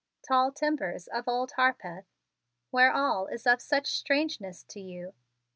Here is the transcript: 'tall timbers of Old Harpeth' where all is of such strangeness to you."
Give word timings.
'tall 0.27 0.51
timbers 0.51 1.05
of 1.09 1.27
Old 1.27 1.51
Harpeth' 1.51 2.07
where 2.71 2.91
all 2.91 3.27
is 3.27 3.45
of 3.45 3.61
such 3.61 3.85
strangeness 3.85 4.63
to 4.63 4.79
you." 4.81 5.13